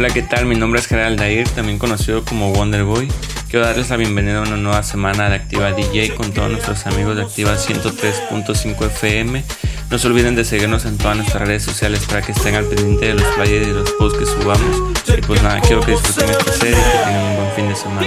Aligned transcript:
Hola, 0.00 0.14
¿qué 0.14 0.22
tal? 0.22 0.46
Mi 0.46 0.54
nombre 0.54 0.80
es 0.80 0.86
Gerald 0.86 1.18
Dair, 1.18 1.46
también 1.50 1.78
conocido 1.78 2.24
como 2.24 2.54
Wonder 2.54 2.84
Boy. 2.84 3.06
Quiero 3.50 3.66
darles 3.66 3.90
la 3.90 3.98
bienvenida 3.98 4.38
a 4.38 4.40
una 4.40 4.56
nueva 4.56 4.82
semana 4.82 5.28
de 5.28 5.34
Activa 5.34 5.72
DJ 5.72 6.14
con 6.14 6.32
todos 6.32 6.50
nuestros 6.50 6.86
amigos 6.86 7.16
de 7.16 7.22
Activa 7.24 7.54
103.5 7.54 8.86
FM. 8.86 9.44
No 9.90 9.98
se 9.98 10.06
olviden 10.06 10.36
de 10.36 10.46
seguirnos 10.46 10.86
en 10.86 10.96
todas 10.96 11.18
nuestras 11.18 11.46
redes 11.46 11.64
sociales 11.64 12.00
para 12.06 12.22
que 12.22 12.32
estén 12.32 12.54
al 12.54 12.64
pendiente 12.64 13.08
de 13.08 13.12
los 13.12 13.26
flyers 13.34 13.68
y 13.68 13.72
los 13.72 13.90
posts 13.90 14.18
que 14.18 14.24
subamos. 14.24 14.94
Y 15.06 15.20
pues 15.20 15.42
nada, 15.42 15.60
quiero 15.60 15.82
que 15.82 15.90
disfruten 15.90 16.30
esta 16.30 16.50
serie 16.50 16.78
y 16.78 16.82
que 16.82 16.98
tengan 17.04 17.24
un 17.26 17.36
buen 17.36 17.52
fin 17.52 17.68
de 17.68 17.76
semana. 17.76 18.06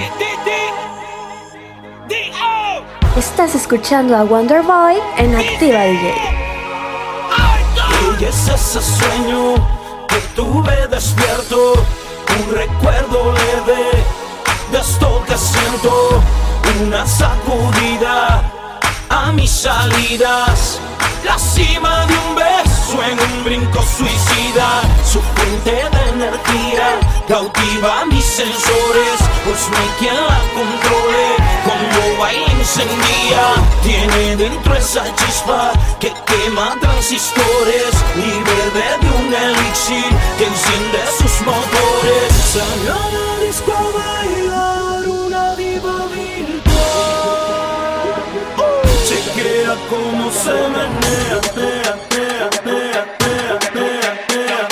Estás 3.16 3.54
escuchando 3.54 4.16
a 4.16 4.24
Wonder 4.24 4.64
Boy 4.64 4.96
en 5.20 5.36
Activa 5.36 5.84
DJ. 5.84 6.14
Y 8.20 8.26
es 8.26 8.48
ese 8.48 8.82
sueño 8.82 9.73
que 10.14 10.20
tuve 10.36 10.88
despierto, 10.90 11.74
un 11.74 12.56
recuerdo 12.56 13.34
leve 13.34 14.04
de 14.72 14.78
esto 14.78 15.24
que 15.26 15.36
siento, 15.36 16.22
una 16.82 17.06
sacudida 17.08 18.44
a 19.10 19.32
mis 19.32 19.50
salidas, 19.50 20.80
la 21.26 21.40
cima 21.40 22.06
de 22.06 22.14
un 22.14 22.36
beso 22.36 23.04
en 23.04 23.20
un 23.20 23.44
brinco 23.44 23.82
suicida, 23.82 24.82
su 25.04 25.20
fuente 25.20 25.72
de 25.72 26.10
energía 26.10 27.00
cautiva 27.28 28.06
mis 28.06 28.26
sensores, 28.26 29.18
pues 29.46 29.68
no 29.72 29.78
hay 29.78 29.92
quien 29.98 30.16
la 30.16 30.42
encendía, 32.74 33.54
tiene 33.84 34.36
dentro 34.36 34.76
esa 34.76 35.04
chispa 35.16 35.72
que 36.00 36.12
quema 36.26 36.76
transistores, 36.80 37.94
libre 38.16 38.72
de 38.74 39.10
un 39.20 39.34
elixir 39.34 40.10
que 40.38 40.46
enciende 40.46 41.00
sus 41.18 41.42
motores, 41.46 42.34
salió 42.52 42.94
a 42.94 42.96
la 43.12 43.46
disco 43.46 43.72
a 43.72 43.82
bailar 44.00 45.08
una 45.08 45.56
diva 45.56 46.08
virtual, 46.08 46.64
chequea 49.08 49.76
cómo 49.90 50.32
se 50.32 50.54
menea, 50.74 51.38
menea, 51.56 51.94
menea, 52.66 53.00
menea, 53.24 53.60
menea. 53.74 54.68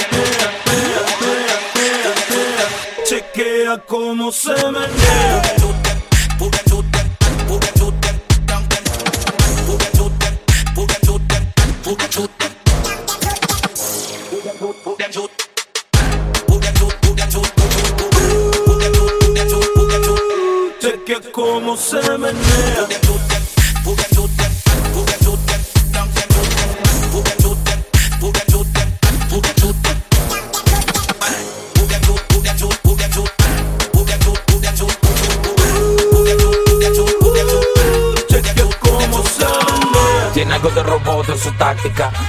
chequea 3.05 3.73
cómo 3.85 4.31
se 4.31 4.55
menea. 4.71 5.40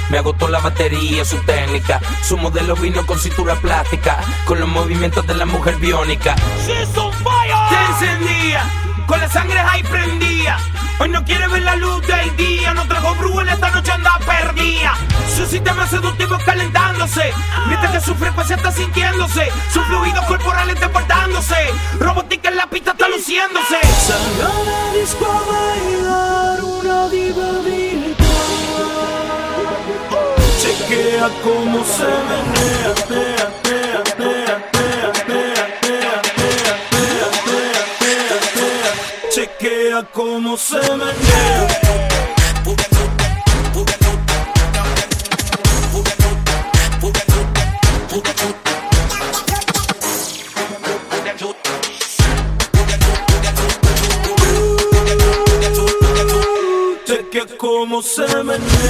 Me 0.09 0.19
agotó 0.19 0.49
la 0.49 0.61
batería, 0.61 1.25
su 1.25 1.37
técnica. 1.43 2.01
Su 2.23 2.37
modelo 2.39 2.75
vino 2.75 3.05
con 3.05 3.19
cintura 3.19 3.55
plástica. 3.57 4.19
Con 4.47 4.61
los 4.61 4.69
movimientos 4.69 5.27
de 5.27 5.35
la 5.35 5.45
mujer 5.45 5.77
biónica. 5.77 6.35
Te 6.35 6.83
encendía, 6.83 8.65
con 9.07 9.21
la 9.21 9.29
sangre 9.29 9.59
ahí 9.61 9.83
prendía. 9.83 10.57
Hoy 10.99 11.09
no 11.09 11.25
quiere 11.25 11.49
ver 11.49 11.63
la 11.63 11.77
luz 11.77 12.07
del 12.07 12.37
día, 12.37 12.75
no 12.75 12.87
trajo 12.87 13.41
en 13.41 13.49
esta 13.49 13.71
noche 13.71 13.93
anda 13.93 14.19
perdida. 14.25 14.95
Su 15.37 15.47
sistema 15.47 15.87
seductivo 15.87 16.39
calentándose, 16.45 17.33
mientras 17.67 17.93
que 17.93 18.01
su 18.01 18.15
frecuencia 18.15 18.57
está 18.57 18.71
sintiéndose, 18.71 19.51
su 19.73 19.81
fluido 19.83 20.23
corporal 20.27 20.71
está 20.71 20.89
portándose, 20.91 21.57
robótica 21.99 22.49
en 22.49 22.57
la 22.57 22.67
pista 22.69 22.93
está 22.93 23.09
luciéndose. 23.09 23.81
Salió 24.07 24.47
a 24.47 24.65
la 24.65 24.99
disco 24.99 25.27
a 25.27 25.43
bailar 25.51 26.63
una 26.63 27.09
diva 27.09 27.51
virtual. 27.65 27.72
Chequea 30.93 31.31
cómo 31.43 31.83
se 31.85 32.05
menea, 32.29 32.95
menea, 33.09 33.51
menea, 33.65 34.03
menea, 34.19 34.61
menea, 34.69 35.13
menea, 35.27 35.73
menea, 35.87 36.21
menea, 36.29 36.75
menea, 36.93 37.23
menea, 37.49 37.83
menea, 37.99 38.37
menea. 38.53 39.31
Chequea 39.31 40.03
cómo 40.13 40.59
se 40.59 40.81
menea. 40.95 41.83
Cómo 57.59 58.03
se 58.03 58.27
menea. 58.43 58.82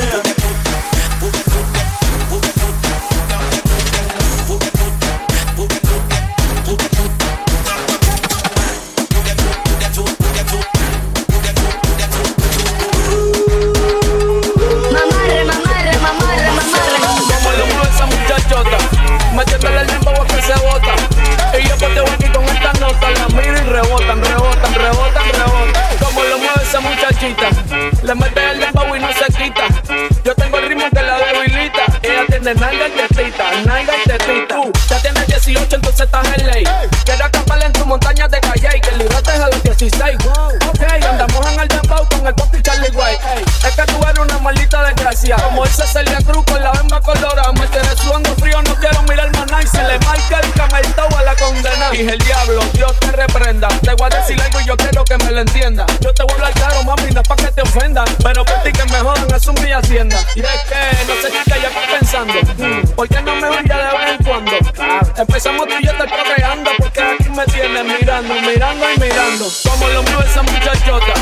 Empezamos 65.22 65.66
tú 65.66 65.75
y 65.81 65.87
yo 65.87 65.93
te 65.93 66.05
procreando. 66.05 66.71
Porque 66.78 67.00
aquí 67.00 67.28
me 67.31 67.44
tienes 67.47 67.84
mirando, 67.84 68.34
mirando 68.34 68.93
y 68.93 69.00
mirando. 69.00 69.49
Como 69.69 69.88
lo 69.88 70.03
mueve 70.03 70.31
esa 70.31 70.43
muchachota. 70.43 71.15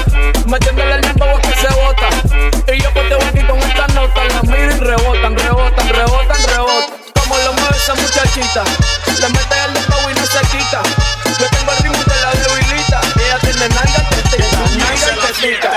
Metiéndole 0.46 0.94
el 0.96 1.06
a 1.06 1.40
que 1.40 1.54
se 1.60 1.68
bota. 1.74 2.08
Y 2.72 2.82
yo 2.82 2.92
poteo 2.92 3.18
aquí 3.18 3.42
con 3.46 3.58
esta 3.58 3.86
nota. 3.88 4.24
La 4.24 4.42
miro 4.42 4.74
y 4.74 4.78
rebotan, 4.78 5.36
rebotan, 5.36 5.88
rebotan, 5.88 6.42
rebotan. 6.48 6.96
Como 7.20 7.36
lo 7.38 7.52
mueve 7.52 7.76
esa 7.76 7.94
muchachita. 7.94 8.64
Le 9.20 9.28
mete 9.28 9.56
el 9.66 9.74
limbo 9.74 10.10
y 10.10 10.14
no 10.14 10.26
se 10.26 10.40
quita. 10.48 10.82
Yo 11.38 11.46
tengo 11.50 11.72
el 11.72 11.78
ritmo 11.78 12.04
de 12.04 12.20
la 12.20 12.30
debilita. 12.32 13.00
Ella 13.16 13.38
tiene 13.40 13.68
nalga 13.68 14.08
tetita, 14.10 14.58
nalga 14.76 15.26
tetita. 15.26 15.69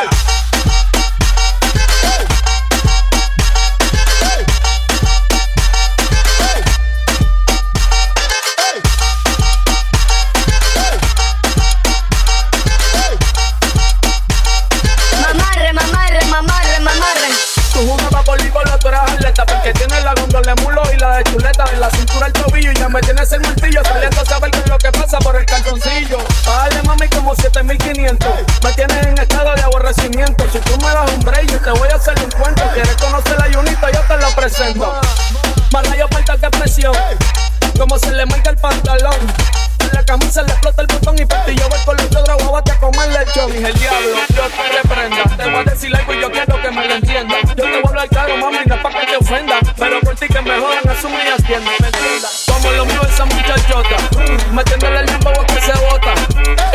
Me 28.64 28.74
tienes 28.74 29.06
en 29.06 29.18
estado 29.18 29.54
de 29.56 29.62
aborrecimiento. 29.62 30.46
Si 30.52 30.60
tú 30.60 30.78
me 30.78 30.90
das 30.94 31.12
un 31.12 31.20
break 31.22 31.52
yo 31.52 31.60
te 31.60 31.72
voy 31.72 31.90
a 31.90 31.96
hacer 31.96 32.16
un 32.24 32.32
cuento. 32.32 32.64
Quieres 32.74 32.96
conocer 32.98 33.38
la 33.38 33.54
Junita, 33.54 33.92
yo 33.92 34.02
te 34.02 34.18
la 34.18 34.30
presento. 34.36 35.02
Más 35.72 35.90
rayo 35.90 36.08
falta 36.12 36.38
que 36.38 36.50
presión. 36.58 36.94
Como 37.78 37.98
se 37.98 38.12
le 38.12 38.26
marca 38.26 38.52
el 38.52 38.58
pantalón. 38.58 39.16
La 39.92 40.04
camisa 40.04 40.42
le 40.44 40.52
explota 40.52 40.82
el 40.82 40.88
botón 40.88 41.16
y 41.18 41.26
con 41.86 41.98
los 41.98 42.06
otros 42.06 42.44
guabate 42.44 42.72
a 42.72 42.80
comer 42.80 43.10
lechón. 43.10 43.52
Dije 43.52 43.68
el 43.68 43.74
diablo, 43.74 44.16
yo 44.36 44.44
te 44.44 44.82
reprenda. 44.82 45.24
Te 45.36 45.50
voy 45.50 45.60
a 45.60 45.64
decir 45.64 45.96
algo 45.96 46.14
y 46.14 46.22
yo 46.22 46.32
quiero 46.32 46.62
que 46.62 46.72
me 46.72 46.88
lo 46.88 46.96
entienda. 46.96 47.36
Yo 47.42 47.56
te 47.56 47.62
voy 47.64 47.82
a 47.84 47.90
hablar 47.90 48.10
claro, 48.10 48.38
mami, 48.38 48.58
no 48.66 48.82
pa' 48.82 48.90
que 48.90 49.06
te 49.06 49.18
ofenda. 49.18 49.60
Pero 49.78 50.00
por 50.02 50.16
ti 50.16 50.28
que 50.28 50.42
me 50.42 50.60
jodan, 50.60 50.90
asume 50.90 51.18
y 51.26 51.28
atiende, 51.28 51.72
¿me 51.80 51.88
entiendas? 51.88 52.46
Como 52.48 52.72
lo 52.72 52.86
mío 52.86 53.02
esa 53.10 53.26
muchachota, 53.26 53.98
metiéndole 54.52 55.00
el 55.00 55.06
limbo 55.06 55.32
que 55.48 55.62
se 55.62 55.74
bota. 55.74 56.14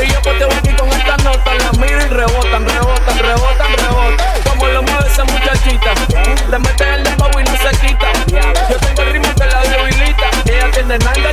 Y 0.03 0.07
yo 0.13 0.23
pues 0.23 0.39
te 0.39 0.45
voy 0.45 0.55
aquí 0.55 0.73
con 0.75 0.89
esta 0.89 1.17
nota, 1.19 1.55
la 1.55 1.73
miro 1.73 2.01
y 2.05 2.09
rebotan, 2.09 2.69
rebotan, 2.69 3.19
rebotan, 3.19 3.77
rebotan. 3.77 4.43
Como 4.49 4.67
lo 4.67 4.83
mío 4.83 4.99
esa 5.07 5.25
muchachita, 5.25 5.95
le 6.51 6.59
mete 6.59 6.95
el 6.95 7.05
limbo 7.05 7.41
y 7.41 7.45
no 7.45 7.57
se 7.57 7.71
quita. 7.79 8.13
Yo 8.69 8.77
tengo 8.79 9.03
el 9.03 9.13
ritmo 9.13 9.35
que 9.35 9.47
la 9.47 9.61
debilita, 9.63 10.31
ella 10.47 10.71
tiene 10.71 10.99
nalga 10.99 11.31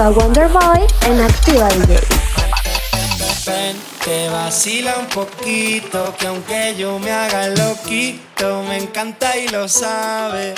escuchando 0.00 0.02
a 0.02 0.10
Wonder 0.10 0.48
Boy 0.48 0.86
en 1.06 1.20
Activa 1.20 1.68
DJ. 1.68 2.00
Ven, 3.46 3.76
que 4.04 4.28
vacila 4.30 4.94
un 4.98 5.06
poquito, 5.06 6.14
que 6.18 6.26
aunque 6.26 6.74
yo 6.76 6.98
me 6.98 7.10
haga 7.10 7.48
loquito, 7.48 8.62
me 8.68 8.78
encanta 8.78 9.36
y 9.36 9.48
lo 9.48 9.68
sabe. 9.68 10.54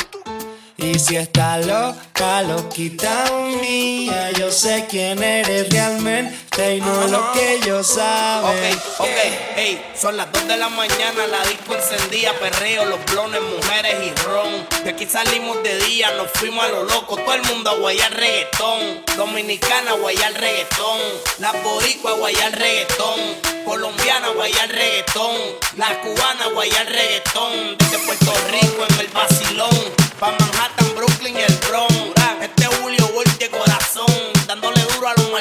Y 0.82 0.98
si 0.98 1.14
está 1.14 1.58
loca, 1.58 2.42
loquita 2.42 3.24
mía, 3.60 4.32
yo 4.32 4.50
sé 4.50 4.84
quién 4.90 5.22
eres 5.22 5.70
realmente 5.70 6.76
y 6.76 6.80
no 6.80 7.06
lo 7.06 7.32
que 7.32 7.60
yo 7.64 7.84
sabe. 7.84 8.72
Ok, 8.72 8.80
ok, 8.98 9.08
hey, 9.54 9.92
son 9.94 10.16
las 10.16 10.32
2 10.32 10.48
de 10.48 10.56
la 10.56 10.68
mañana, 10.70 11.28
la 11.30 11.44
disco 11.46 11.76
encendida, 11.76 12.32
perreo, 12.32 12.84
los 12.86 12.98
blones, 13.04 13.40
mujeres 13.42 13.94
y 14.04 14.22
ron. 14.24 14.66
De 14.82 14.90
aquí 14.90 15.06
salimos 15.06 15.62
de 15.62 15.78
día, 15.84 16.10
nos 16.16 16.32
fuimos 16.32 16.64
a 16.64 16.68
lo 16.70 16.82
loco, 16.82 17.14
todo 17.14 17.34
el 17.34 17.42
mundo 17.42 17.70
a 17.70 17.74
guayar 17.76 18.12
reggaetón. 18.12 19.04
Dominicana 19.16 19.92
guayar 19.92 20.32
reggaetón, 20.32 20.98
la 21.38 21.52
boricua 21.52 22.10
a 22.10 22.14
guayar 22.14 22.58
reggaetón, 22.58 23.20
colombiana 23.64 24.30
guayar 24.30 24.68
reggaetón, 24.68 25.36
la 25.76 26.00
cubana 26.00 26.46
a 26.46 26.48
guayar 26.48 26.86
reggaetón. 26.86 27.78
Desde 27.78 27.98
Puerto 27.98 28.32
Rico 28.50 28.84
en 28.88 29.00
el 29.00 29.06
vacilón, 29.08 30.01
pa' 30.22 30.30
Manhattan, 30.38 30.94
Brooklyn 30.94 31.34
y 31.36 31.42
el 31.42 31.58
Bronx. 31.68 31.94
Este 32.40 32.66
Julio 32.66 33.08
de 33.40 33.50
corazón, 33.50 34.06
dándole 34.46 34.80
duro 34.94 35.08
a 35.08 35.14
los 35.14 35.32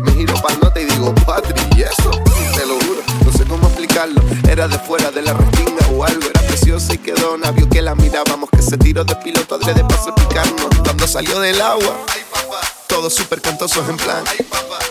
Me 0.00 0.12
giro 0.12 0.34
pa'l 0.42 0.58
nota 0.60 0.80
y 0.80 0.84
digo, 0.84 1.14
Patri, 1.26 1.60
¿y 1.76 1.82
eso? 1.82 2.10
Te 2.54 2.66
lo 2.66 2.74
juro, 2.80 3.02
no 3.24 3.32
sé 3.32 3.44
cómo 3.44 3.66
explicarlo. 3.68 4.20
Era 4.48 4.68
de 4.68 4.78
fuera 4.78 5.10
de 5.10 5.22
la 5.22 5.34
restinga 5.34 5.86
o 5.92 6.04
algo, 6.04 6.28
era 6.28 6.40
preciosa 6.42 6.94
y 6.94 6.98
quedó 6.98 7.36
vio 7.52 7.68
que 7.68 7.82
la 7.82 7.94
mirábamos, 7.94 8.50
que 8.50 8.62
se 8.62 8.76
tiró 8.76 9.04
de 9.04 9.14
piloto 9.16 9.54
adrede 9.54 9.84
para 9.84 10.02
salpicarnos. 10.02 10.66
Cuando 10.82 11.06
salió 11.06 11.40
del 11.40 11.60
agua, 11.60 11.96
todos 12.86 13.14
súper 13.14 13.40
cantosos 13.40 13.88
en 13.88 13.96
plan. 13.96 14.24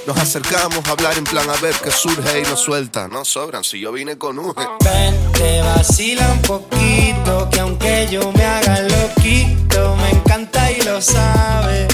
Nos 0.06 0.18
acercamos 0.18 0.86
a 0.88 0.92
hablar 0.92 1.18
en 1.18 1.24
plan 1.24 1.50
a 1.50 1.56
ver 1.62 1.76
qué 1.84 1.92
surge 1.92 2.40
y 2.40 2.44
nos 2.44 2.60
suelta. 2.60 3.08
No 3.08 3.26
sobran 3.26 3.64
si 3.64 3.80
yo 3.80 3.92
vine 3.92 4.18
con 4.18 4.38
un. 4.38 4.54
Ven, 4.56 5.32
te 5.34 5.62
vacila 5.62 6.32
un 6.32 6.42
poquito, 6.42 7.50
que 7.52 7.60
aunque 7.60 8.08
yo 8.12 8.32
me 8.32 8.46
haga 8.46 8.82
loquito, 8.82 9.96
me 9.98 10.12
encanta 10.12 10.72
y 10.72 10.82
lo 10.82 11.02
sabe. 11.02 11.88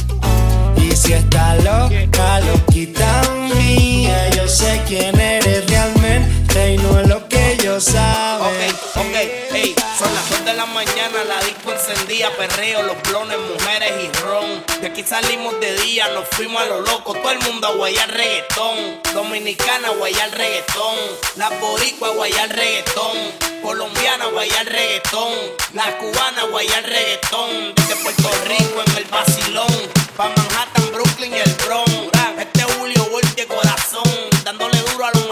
Si 1.11 1.17
está 1.17 1.55
loca, 1.55 2.39
loquita 2.39 3.21
mía, 3.53 4.29
yo 4.29 4.47
sé 4.47 4.81
quién 4.87 5.19
eres 5.19 5.69
realmente 5.69 6.75
y 6.75 6.77
no 6.77 7.01
es 7.01 7.07
lo 7.09 7.27
que 7.27 7.57
yo 7.61 7.81
sabe. 7.81 8.69
Ok, 8.69 8.75
ok, 8.95 9.15
hey, 9.51 9.75
son 9.99 10.13
las 10.13 10.29
2 10.29 10.45
de 10.45 10.53
la 10.53 10.65
mañana, 10.67 11.25
la 11.27 11.45
disco 11.45 11.73
encendida, 11.73 12.29
perreo, 12.37 12.83
los 12.83 12.95
blones, 13.09 13.37
mujeres 13.39 13.91
y 14.05 14.17
ron. 14.19 14.63
De 14.79 14.87
aquí 14.87 15.03
salimos 15.03 15.59
de 15.59 15.75
día, 15.81 16.07
nos 16.13 16.29
fuimos 16.29 16.61
a 16.61 16.67
lo 16.67 16.79
loco, 16.79 17.13
todo 17.13 17.31
el 17.31 17.39
mundo 17.39 17.67
a 17.67 17.71
guayar 17.71 18.09
reggaetón. 18.09 19.01
Dominicana 19.13 19.89
guayar 19.89 20.31
reggaetón, 20.31 20.95
la 21.35 21.49
boricua 21.59 22.07
a 22.07 22.11
guayar 22.11 22.55
reggaetón, 22.55 23.17
colombiana 23.61 24.25
a 24.25 24.27
guayar 24.27 24.65
reggaetón, 24.65 25.33
la 25.73 25.97
cubana 25.97 26.41
a 26.41 26.45
guayar 26.45 26.83
reggaetón. 26.83 27.73
Desde 27.75 27.95
Puerto 27.97 28.29
Rico 28.47 28.83
en 28.85 28.97
el 28.97 29.05
vacilón, 29.05 29.73
pa' 30.17 30.29
Manhattan, 30.29 30.91
Brooklyn 30.93 31.33
y 31.33 31.39
el 31.39 31.53
Bronx. 31.65 31.91
Este 32.37 32.63
Julio 32.63 33.07
de 33.35 33.47
corazón, 33.47 34.03
dándole 34.43 34.77
duro 34.91 35.05
a 35.05 35.11
los 35.11 35.27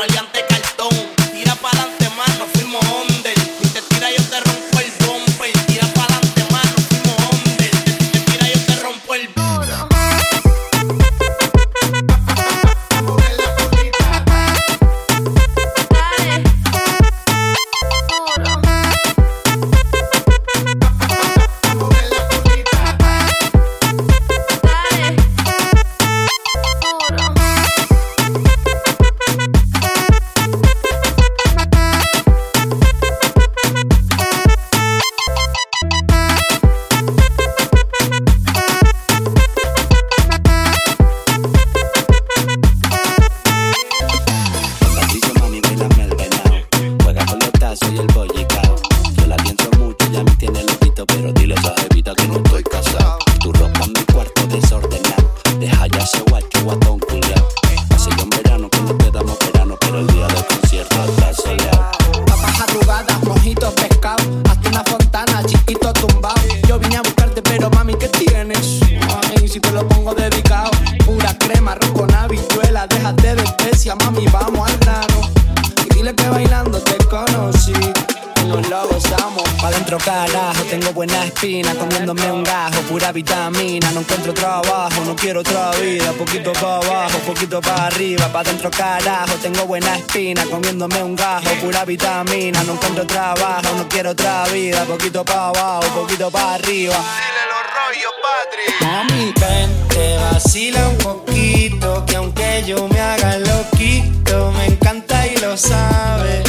encuentro 79.79 79.97
carajo, 79.99 80.63
tengo 80.63 80.91
buena 80.91 81.23
espina, 81.23 81.73
comiéndome 81.73 82.29
un 82.31 82.43
gajo, 82.43 82.81
pura 82.81 83.13
vitamina, 83.13 83.89
no 83.91 84.01
encuentro 84.01 84.33
trabajo, 84.33 85.01
no 85.05 85.15
quiero 85.15 85.39
otra 85.39 85.71
vida, 85.71 86.11
poquito 86.13 86.51
para 86.51 86.75
abajo, 86.75 87.17
poquito 87.19 87.61
para 87.61 87.87
arriba, 87.87 88.27
para 88.27 88.49
dentro 88.49 88.69
carajo, 88.69 89.35
tengo 89.41 89.65
buena 89.65 89.95
espina, 89.95 90.43
comiéndome 90.45 91.01
un 91.01 91.15
gajo, 91.15 91.49
pura 91.61 91.85
vitamina, 91.85 92.61
no 92.63 92.73
encuentro 92.73 93.07
trabajo, 93.07 93.73
no 93.77 93.87
quiero 93.87 94.09
otra 94.11 94.45
vida, 94.47 94.83
poquito 94.83 95.23
para 95.23 95.47
abajo, 95.47 96.01
poquito 96.01 96.29
para 96.29 96.55
arriba. 96.55 96.95
Dile 96.95 97.43
los 97.49 97.63
rollos, 97.77 98.13
Patri. 98.21 98.85
Mami, 98.85 99.33
ven, 99.39 99.87
te 99.87 100.17
vacila 100.17 100.89
un 100.89 100.97
poquito, 100.97 102.05
que 102.05 102.15
aunque 102.17 102.63
yo 102.67 102.85
me 102.89 102.99
haga 102.99 103.37
loquito, 103.37 104.51
me 104.51 104.65
encanta 104.65 105.25
y 105.25 105.37
lo 105.37 105.55
sabe 105.55 106.43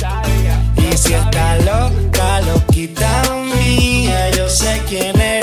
si 1.00 1.14
está 1.14 1.56
loca, 1.56 2.40
loquita 2.42 3.22
mía, 3.56 4.30
yo 4.36 4.48
sé 4.48 4.82
quién 4.86 5.18
es. 5.20 5.39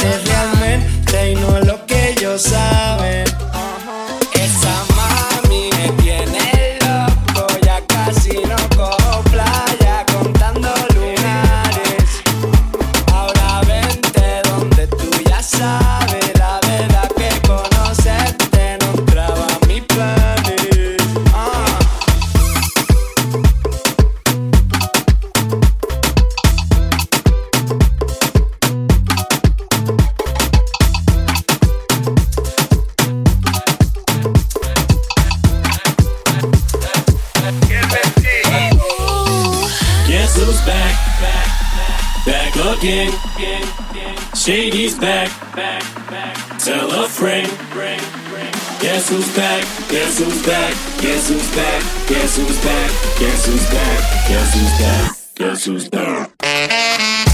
back? 44.99 45.29
Back, 45.55 45.83
back. 46.09 46.59
Tell 46.59 46.89
a 46.91 47.07
friend. 47.07 47.47
Bring, 47.71 47.99
bring. 48.29 48.51
Guess 48.79 49.09
who's 49.09 49.35
back? 49.35 49.63
Guess 49.89 50.19
who's 50.19 50.45
back? 50.45 50.73
Guess 51.01 51.29
who's 51.29 51.55
back? 51.55 51.81
Guess 52.07 52.37
who's 52.37 52.63
back? 52.63 52.91
Guess 53.19 53.45
who's 53.45 53.69
back? 53.69 54.27
Guess 54.27 54.53
who's 54.53 54.79
back? 54.79 55.17
Guess 55.35 55.65
who's 55.65 55.89
back? 55.89 57.26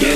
Yeah. 0.00 0.07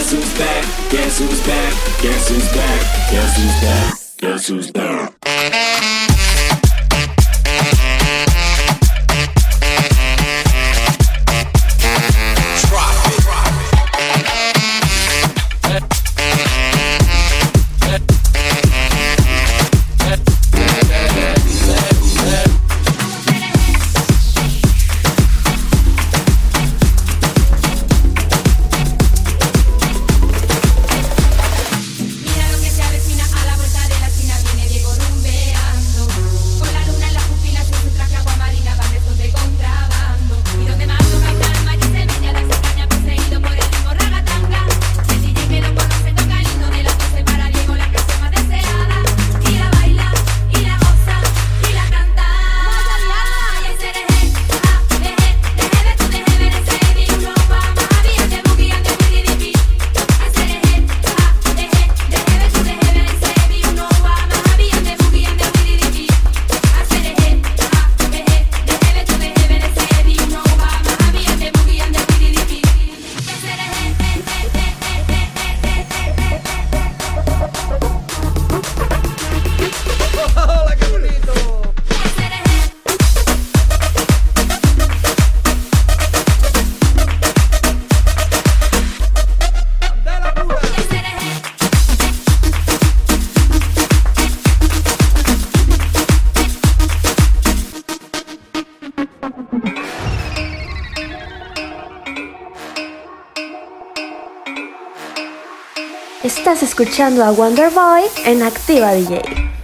Estás 106.23 106.63
escuchando 106.63 107.25
a 107.25 107.33
Wonder 107.33 107.71
Boy 107.71 108.05
en 108.25 108.45
Activa 108.45 108.93
DJ. 108.93 109.62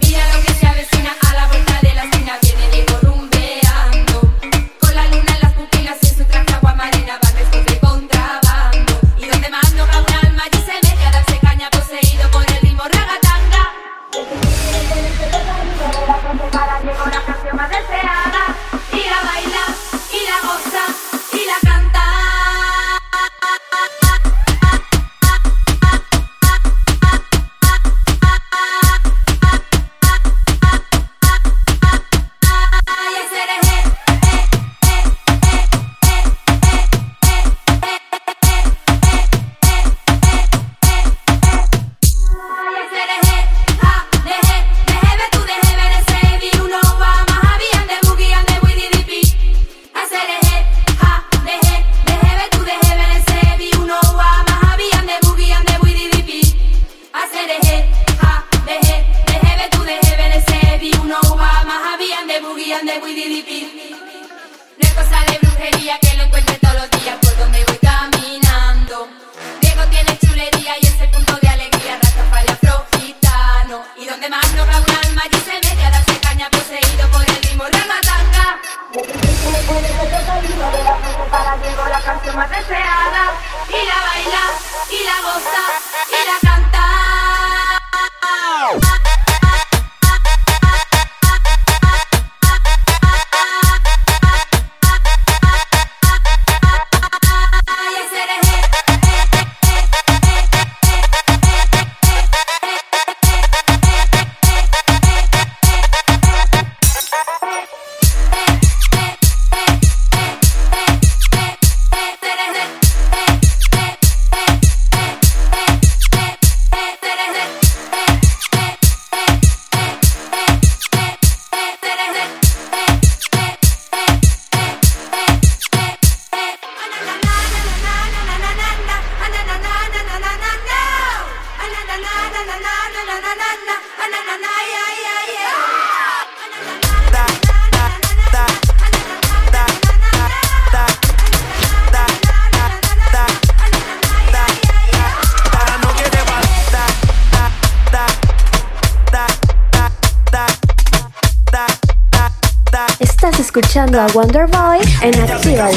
escuchando 153.59 153.99
a 153.99 154.07
Wonder 154.07 154.47
Boy 154.47 154.79
en 155.01 155.21
Activa 155.21 155.69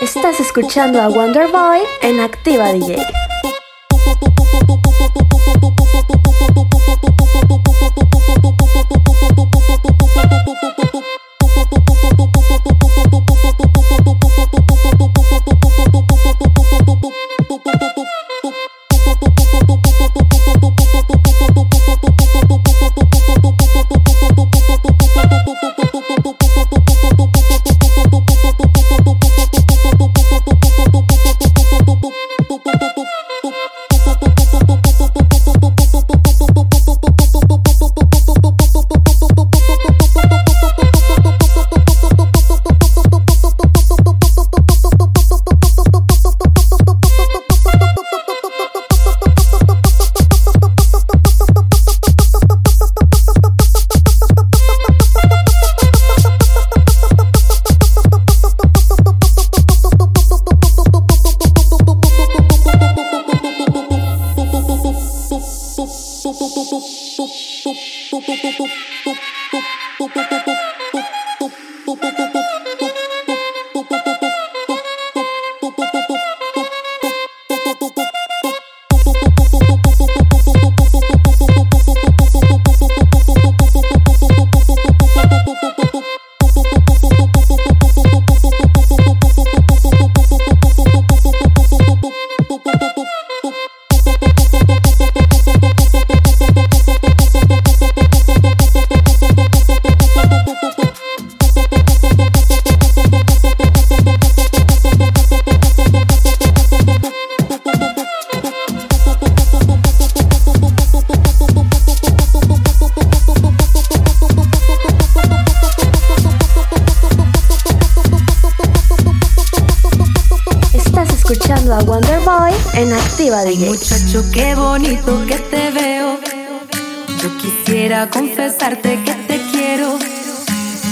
Estás 0.00 0.40
escuchando 0.40 1.00
a 1.00 1.08
Wonder 1.08 1.48
Boy 1.48 1.80
en 2.02 2.20
Activa 2.20 2.70
DJ. 2.72 3.23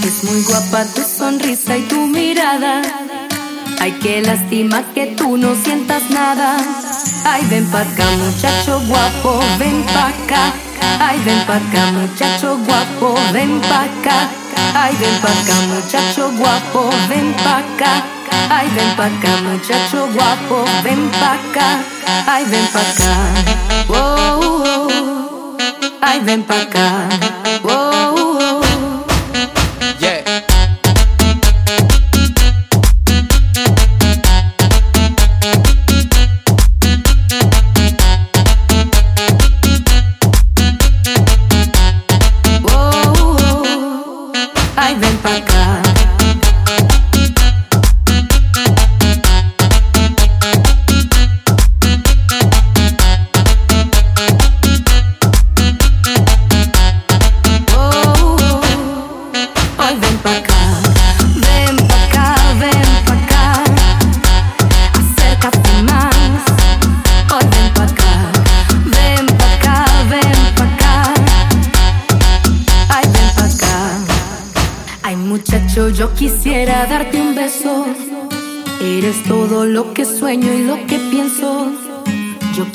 Es 0.05 0.25
muy 0.25 0.43
guapa 0.43 0.85
tu 0.95 1.03
sonrisa 1.03 1.77
y 1.77 1.83
tu 1.83 2.07
mirada. 2.07 2.83
Ay, 3.81 3.93
qué 4.03 4.21
lástima 4.21 4.83
que 4.95 5.07
tú 5.17 5.37
no 5.37 5.55
sientas 5.55 6.11
nada. 6.11 6.57
Ay, 7.25 7.45
ven 7.49 7.65
pa' 7.71 7.81
acá, 7.81 8.05
muchacho 8.19 8.81
guapo, 8.89 9.41
ven 9.59 9.85
pa' 9.95 10.09
acá. 10.09 10.53
Ay, 11.01 11.21
ven 11.25 11.47
pa' 11.47 11.57
acá, 11.57 11.93
muchacho 11.93 12.59
guapo, 12.67 13.15
ven 13.33 13.61
pa' 13.61 13.85
acá. 13.85 14.29
Ay, 14.75 14.97
ven 15.01 15.21
pa' 15.21 15.29
acá, 15.29 15.55
muchacho 15.73 16.31
guapo, 16.37 16.91
ven 17.09 17.33
pa' 17.45 17.59
acá. 17.59 18.05
Ay, 18.51 18.69
ven 18.75 18.97
pa' 18.97 19.07
acá, 19.07 19.37
muchacho 19.43 20.09
guapo, 20.15 20.65
ven 20.83 21.11
pa' 21.21 21.35
acá. 21.35 21.81
Ay, 22.27 22.45
ven 22.45 22.67
pa' 22.73 22.81
acá. 22.81 23.13
Oh, 23.89 24.41
oh, 24.43 24.89
oh. 24.93 25.57
Ay, 26.01 26.21
ven 26.21 26.43
pa' 26.43 26.61
acá. 26.61 27.09
Oh, 27.65 27.69
oh, 27.69 27.91
oh. 27.95 28.02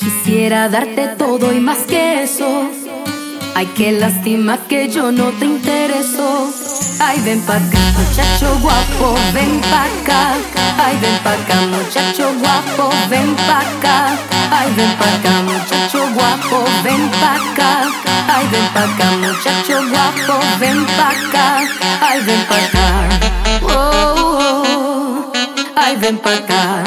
Quisiera 0.08 0.70
darte 0.70 1.06
todo 1.18 1.52
y 1.54 1.60
más 1.60 1.80
que 1.80 2.24
eso. 2.24 2.70
Ay, 3.56 3.68
qué 3.76 3.92
lástima 3.92 4.58
que 4.70 4.88
yo 4.88 5.12
no 5.12 5.32
te 5.32 5.46
intereso. 5.46 6.50
Ay, 7.02 7.20
ven 7.26 7.42
pa' 7.42 7.58
acá, 7.58 7.80
muchacho 7.98 8.58
guapo, 8.62 9.16
ven 9.34 9.60
pa' 9.70 9.84
acá. 9.84 10.22
Ay, 10.78 10.96
ven 11.02 11.18
pa' 11.24 11.34
acá, 11.34 11.56
muchacho 11.76 12.26
guapo, 12.40 12.90
ven 13.10 13.36
pa' 13.36 13.60
acá. 13.60 14.18
Ay, 14.50 14.70
ven 14.78 14.92
pa' 14.98 15.14
acá, 15.16 15.34
muchacho 15.52 16.00
guapo, 16.16 16.58
ven 16.86 17.10
pa' 17.20 17.36
acá. 17.36 17.72
Ay, 18.34 18.48
ven 18.52 18.68
pa' 18.74 18.84
acá, 18.84 19.08
muchacho 19.24 19.78
guapo, 19.92 20.36
ven 20.62 20.86
pa' 20.98 21.10
acá. 21.10 21.48
Ay, 22.00 22.20
ven 22.28 22.42
pa' 22.48 22.64
acá. 22.66 22.88
Oh, 23.62 24.16
oh, 24.24 24.64
oh. 24.64 25.32
Ay, 25.76 25.98
ven 25.98 26.18
pa' 26.18 26.34
acá. 26.34 26.87